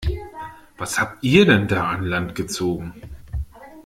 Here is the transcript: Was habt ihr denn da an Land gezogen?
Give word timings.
Was 0.79 0.99
habt 0.99 1.19
ihr 1.23 1.45
denn 1.45 1.67
da 1.67 1.87
an 1.91 2.03
Land 2.05 2.33
gezogen? 2.33 2.95